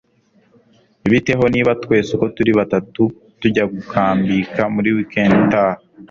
bite 1.11 1.33
ho 1.39 1.45
niba 1.53 1.71
twese 1.83 2.09
uko 2.15 2.25
turi 2.35 2.51
batatu 2.59 3.01
tujya 3.39 3.63
gukambika 3.73 4.61
muri 4.73 4.89
weekend 4.95 5.31
itaha 5.43 5.79